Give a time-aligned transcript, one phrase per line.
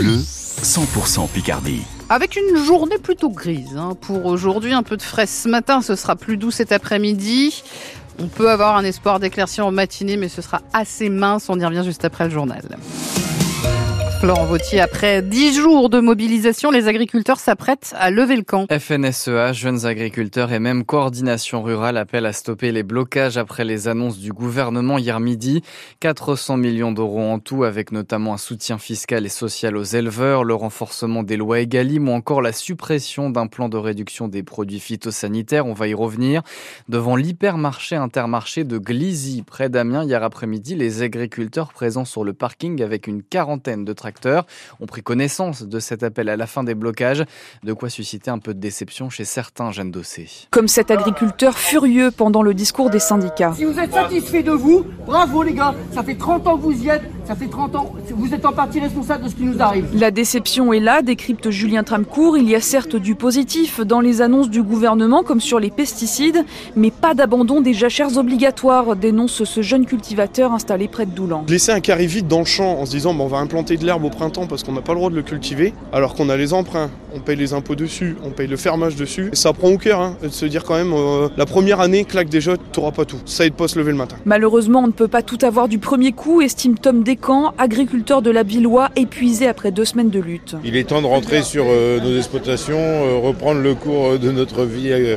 [0.00, 1.82] Bleu, 100% Picardie.
[2.08, 3.94] Avec une journée plutôt grise hein.
[4.00, 7.62] pour aujourd'hui, un peu de frais ce matin, ce sera plus doux cet après-midi.
[8.18, 11.50] On peut avoir un espoir d'éclaircie en matinée, mais ce sera assez mince.
[11.50, 12.62] On y revient juste après le journal.
[14.22, 18.68] Florent Vautier, après dix jours de mobilisation, les agriculteurs s'apprêtent à lever le camp.
[18.70, 24.20] FNSEA, jeunes agriculteurs et même coordination rurale appellent à stopper les blocages après les annonces
[24.20, 25.64] du gouvernement hier midi.
[25.98, 30.54] 400 millions d'euros en tout, avec notamment un soutien fiscal et social aux éleveurs, le
[30.54, 35.66] renforcement des lois Egalim ou encore la suppression d'un plan de réduction des produits phytosanitaires.
[35.66, 36.42] On va y revenir.
[36.88, 42.82] Devant l'hypermarché intermarché de Glizy, près d'Amiens, hier après-midi, les agriculteurs présents sur le parking
[42.82, 44.11] avec une quarantaine de tracteurs
[44.80, 47.24] ont pris connaissance de cet appel à la fin des blocages,
[47.62, 50.28] de quoi susciter un peu de déception chez certains jeunes dossés.
[50.50, 53.52] Comme cet agriculteur furieux pendant le discours des syndicats.
[53.56, 56.82] Si vous êtes satisfait de vous, bravo les gars, ça fait 30 ans que vous
[56.82, 59.60] y êtes, ça fait 30 ans, vous êtes en partie responsable de ce qui nous
[59.60, 59.86] arrive.
[59.94, 62.36] La déception est là, décrypte Julien Tramcourt.
[62.36, 66.44] Il y a certes du positif dans les annonces du gouvernement, comme sur les pesticides,
[66.76, 71.44] mais pas d'abandon des jachères obligatoires, dénonce ce jeune cultivateur installé près de Doulan.
[71.48, 73.84] Laisser un carré vide dans le champ en se disant bon, on va implanter de
[73.84, 76.36] l'herbe au printemps parce qu'on n'a pas le droit de le cultiver, alors qu'on a
[76.36, 79.30] les emprunts, on paye les impôts dessus, on paye le fermage dessus.
[79.32, 82.04] Et ça prend au cœur hein, de se dire quand même, euh, la première année,
[82.04, 83.18] claque déjà, t'auras pas tout.
[83.26, 84.16] Ça aide pas à se lever le matin.
[84.24, 88.44] Malheureusement, ne peut pas tout avoir du premier coup, estime Tom Descamps, agriculteur de la
[88.44, 90.54] Billois, épuisé après deux semaines de lutte.
[90.64, 94.64] Il est temps de rentrer sur euh, nos exploitations, euh, reprendre le cours de notre
[94.64, 95.16] vie euh,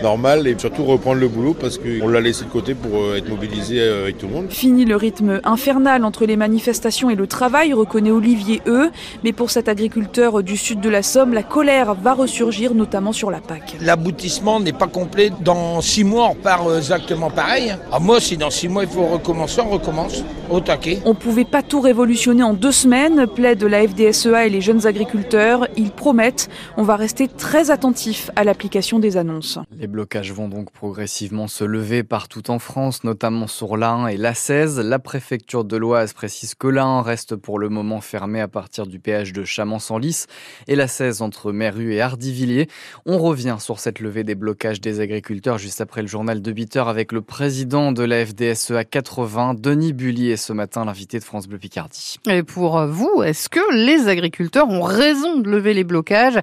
[0.00, 3.28] normale et surtout reprendre le boulot parce qu'on l'a laissé de côté pour euh, être
[3.28, 4.46] mobilisé euh, avec tout le monde.
[4.50, 8.90] Fini le rythme infernal entre les manifestations et le travail, reconnaît Olivier E.
[9.24, 13.32] Mais pour cet agriculteur du sud de la Somme, la colère va ressurgir, notamment sur
[13.32, 13.76] la PAC.
[13.80, 15.32] L'aboutissement n'est pas complet.
[15.40, 17.74] Dans six mois, on repart exactement pareil.
[17.90, 21.00] Ah, moi, si dans six mois, il faut recommencer, on recommence au taquet.
[21.04, 25.66] On pouvait pas tout révolutionner en deux semaines, plaide la FDSEA et les jeunes agriculteurs.
[25.76, 29.58] Ils promettent, on va rester très attentifs à l'application des annonces.
[29.78, 34.34] Les blocages vont donc progressivement se lever partout en France, notamment sur l'Ain et la
[34.34, 34.80] 16.
[34.80, 38.98] La préfecture de l'Oise précise que l'Ain reste pour le moment fermé à partir du
[38.98, 40.26] péage de Chamans-en-Lys
[40.68, 42.68] et la 16 entre Méru et Hardivilliers.
[43.04, 46.76] On revient sur cette levée des blocages des agriculteurs juste après le journal de 8
[46.76, 51.46] heures avec le président de la FDSEA 80, Denis Bullier, ce matin l'invité de France
[51.46, 52.18] Bleu Picardie.
[52.28, 56.38] Et pour vous, est-ce que les agriculteurs ont raison de lever les blocages?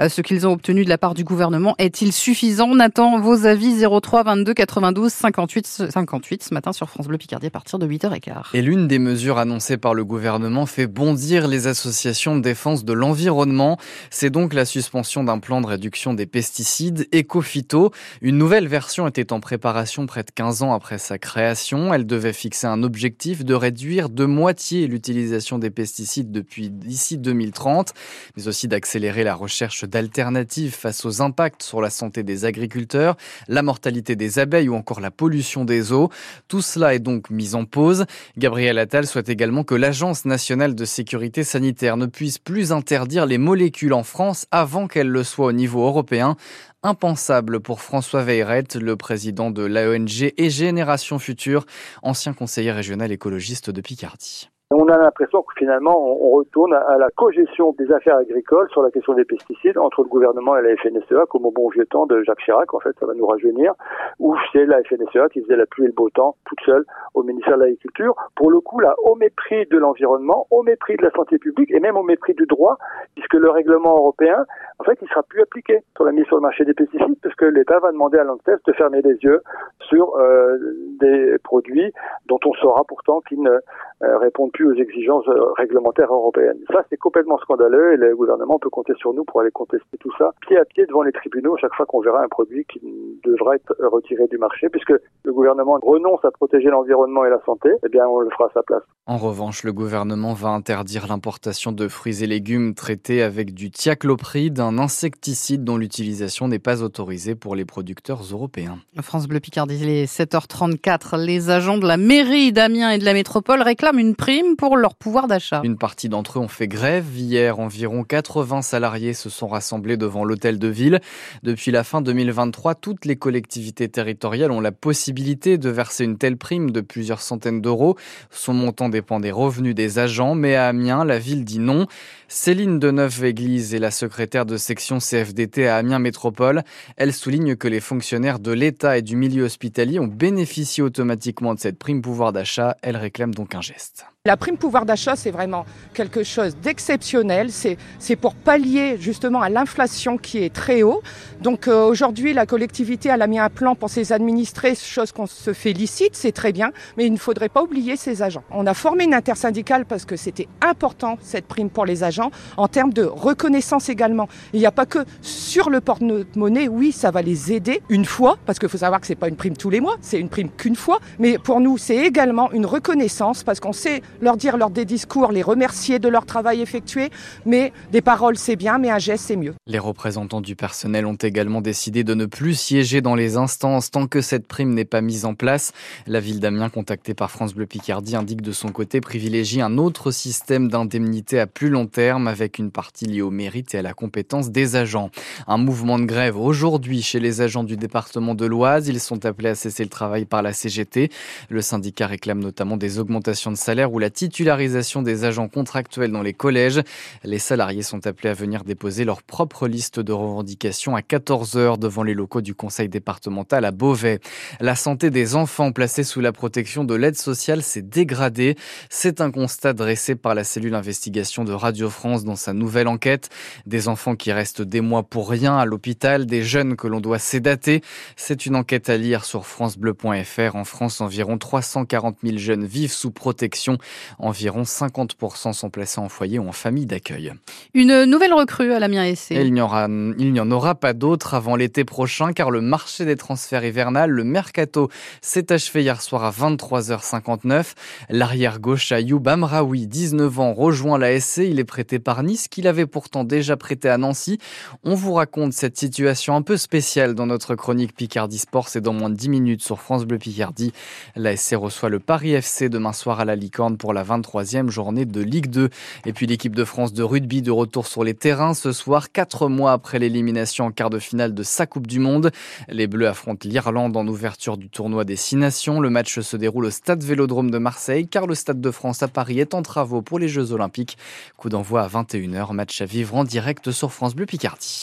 [0.00, 2.68] Euh, Ce qu'ils ont obtenu de la part du gouvernement est-il suffisant?
[2.70, 7.46] On attend vos avis 03 22 92 58 58 ce matin sur France Bleu Picardie
[7.46, 8.54] à partir de 8h15.
[8.54, 12.92] Et l'une des mesures annoncées par le gouvernement fait bondir les associations de défense de
[12.92, 13.78] l'environnement.
[14.10, 17.90] C'est donc la suspension d'un plan de réduction des pesticides éco-phyto.
[18.22, 21.92] Une nouvelle version était en préparation près de 15 ans après sa création.
[21.94, 27.94] Elle devait fixer un objectif de réduire de moitié l'utilisation des pesticides depuis d'ici 2030,
[28.36, 33.16] mais aussi d'accélérer la recherche d'alternatives face aux impacts sur la santé des agriculteurs,
[33.48, 36.10] la mortalité des abeilles ou encore la pollution des eaux.
[36.48, 38.06] Tout cela est donc mis en pause.
[38.36, 43.38] Gabriel Attal souhaite également que l'Agence nationale de sécurité sanitaire ne puisse plus interdire les
[43.38, 46.36] molécules en France avant qu'elle le soit au niveau européen.
[46.84, 51.66] Impensable pour François Veyrette, le président de l'AONG et Génération Future,
[52.02, 54.48] ancien conseiller régional de Picardie.
[54.70, 58.90] On a l'impression que finalement on retourne à la cogestion des affaires agricoles sur la
[58.90, 62.22] question des pesticides entre le gouvernement et la FNSEA, comme au bon vieux temps de
[62.22, 63.72] Jacques Chirac, en fait ça va nous rajeunir,
[64.18, 66.84] où c'est la FNSEA qui faisait la pluie et le beau temps toute seule
[67.14, 68.14] au ministère de l'Agriculture.
[68.36, 71.80] Pour le coup là, au mépris de l'environnement, au mépris de la santé publique et
[71.80, 72.76] même au mépris du droit,
[73.14, 74.44] puisque le règlement européen,
[74.80, 77.34] en fait, il sera plus appliqué sur la mise sur le marché des pesticides, parce
[77.34, 79.42] que l'État va demander à l'ANSES de fermer les yeux
[79.80, 80.56] sur euh,
[81.00, 81.92] des produits
[82.26, 86.58] dont on saura pourtant qu'ils ne euh, répondent plus aux exigences euh, réglementaires européennes.
[86.72, 90.12] Ça, c'est complètement scandaleux et le gouvernement peut compter sur nous pour aller contester tout
[90.18, 92.80] ça pied à pied devant les tribunaux chaque fois qu'on verra un produit qui
[93.24, 94.92] devra être retiré du marché, puisque
[95.24, 98.52] le gouvernement renonce à protéger l'environnement et la santé, eh bien, on le fera à
[98.54, 98.82] sa place.
[99.06, 104.60] En revanche, le gouvernement va interdire l'importation de fruits et légumes traités avec du thiaclopride,
[104.60, 108.78] un insecticide dont l'utilisation n'est pas autorisée pour les producteurs européens.
[109.00, 111.24] France Bleu Picardie, il est 7h34.
[111.24, 114.94] Les agents de la mairie d'Amiens et de la métropole réclament une prime pour leur
[114.94, 115.60] pouvoir d'achat.
[115.64, 117.06] Une partie d'entre eux ont fait grève.
[117.16, 121.00] Hier, environ 80 salariés se sont rassemblés devant l'hôtel de ville.
[121.42, 126.36] Depuis la fin 2023, toutes les collectivités territoriales ont la possibilité de verser une telle
[126.36, 127.96] prime de plusieurs centaines d'euros.
[128.30, 131.86] Son montant dépend des revenus des agents, mais à Amiens, la ville dit non.
[132.28, 136.62] Céline Deneuve-Église est la secrétaire de section CFDT à Amiens Métropole.
[136.96, 141.60] Elle souligne que les fonctionnaires de l'État et du milieu hospitalier ont bénéficié automatiquement de
[141.60, 142.37] cette prime pouvoir d'achat.
[142.82, 144.06] Elle réclame donc un geste.
[144.28, 145.64] La prime pouvoir d'achat, c'est vraiment
[145.94, 147.48] quelque chose d'exceptionnel.
[147.50, 151.00] C'est pour pallier justement à l'inflation qui est très haut.
[151.40, 155.54] Donc euh, aujourd'hui, la collectivité a mis un plan pour ses administrés, chose qu'on se
[155.54, 158.42] félicite, c'est très bien, mais il ne faudrait pas oublier ses agents.
[158.50, 162.68] On a formé une intersyndicale parce que c'était important cette prime pour les agents en
[162.68, 164.28] termes de reconnaissance également.
[164.52, 168.36] Il n'y a pas que sur le porte-monnaie, oui, ça va les aider une fois,
[168.44, 170.50] parce qu'il faut savoir que c'est pas une prime tous les mois, c'est une prime
[170.50, 174.70] qu'une fois, mais pour nous, c'est également une reconnaissance parce qu'on sait leur dire lors
[174.70, 177.10] des discours, les remercier de leur travail effectué,
[177.46, 179.54] mais des paroles c'est bien, mais un geste c'est mieux.
[179.66, 184.06] Les représentants du personnel ont également décidé de ne plus siéger dans les instances tant
[184.06, 185.72] que cette prime n'est pas mise en place.
[186.06, 190.10] La ville d'Amiens, contactée par France Bleu Picardie, indique de son côté privilégier un autre
[190.10, 193.94] système d'indemnité à plus long terme avec une partie liée au mérite et à la
[193.94, 195.10] compétence des agents.
[195.46, 198.88] Un mouvement de grève aujourd'hui chez les agents du département de l'Oise.
[198.88, 201.10] Ils sont appelés à cesser le travail par la CGT.
[201.48, 206.22] Le syndicat réclame notamment des augmentations de salaire ou la titularisation des agents contractuels dans
[206.22, 206.82] les collèges.
[207.24, 211.78] Les salariés sont appelés à venir déposer leur propre liste de revendications à 14 heures
[211.78, 214.20] devant les locaux du conseil départemental à Beauvais.
[214.60, 218.56] La santé des enfants placés sous la protection de l'aide sociale s'est dégradée.
[218.90, 223.28] C'est un constat dressé par la cellule investigation de Radio France dans sa nouvelle enquête.
[223.66, 227.18] Des enfants qui restent des mois pour rien à l'hôpital, des jeunes que l'on doit
[227.18, 227.82] sédater.
[228.16, 230.56] C'est une enquête à lire sur francebleu.fr.
[230.56, 233.78] En France, environ 340 000 jeunes vivent sous protection.
[234.18, 237.32] Environ 50% sont placés en foyer ou en famille d'accueil.
[237.74, 239.34] Une nouvelle recrue à la Essai.
[239.34, 243.04] Il n'y aura, il n'y en aura pas d'autres avant l'été prochain car le marché
[243.04, 244.88] des transferts hivernal, le mercato,
[245.20, 247.74] s'est achevé hier soir à 23h59.
[248.08, 251.38] L'arrière gauche Ayoub Amraoui, 19 ans, rejoint la SC.
[251.38, 254.38] Il est prêté par Nice qu'il avait pourtant déjà prêté à Nancy.
[254.84, 258.68] On vous raconte cette situation un peu spéciale dans notre chronique Picardie Sport.
[258.68, 260.72] C'est dans moins de 10 minutes sur France Bleu Picardie.
[261.16, 265.06] La SC reçoit le Paris FC demain soir à la Licorne pour la 23e journée
[265.06, 265.70] de Ligue 2.
[266.04, 269.48] Et puis l'équipe de France de rugby de retour sur les terrains ce soir, quatre
[269.48, 272.30] mois après l'élimination en quart de finale de sa Coupe du Monde.
[272.68, 275.80] Les Bleus affrontent l'Irlande en ouverture du tournoi des Six Nations.
[275.80, 279.08] Le match se déroule au stade Vélodrome de Marseille car le Stade de France à
[279.08, 280.98] Paris est en travaux pour les Jeux Olympiques.
[281.38, 284.76] Coup d'envoi à 21h, match à vivre en direct sur France Bleu Picardie.